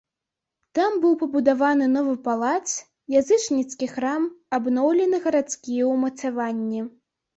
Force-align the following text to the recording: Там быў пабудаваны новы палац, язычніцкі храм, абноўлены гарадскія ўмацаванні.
Там 0.77 0.95
быў 1.01 1.11
пабудаваны 1.23 1.89
новы 1.97 2.15
палац, 2.27 2.63
язычніцкі 3.21 3.85
храм, 3.95 4.21
абноўлены 4.59 5.17
гарадскія 5.27 5.83
ўмацаванні. 5.95 6.81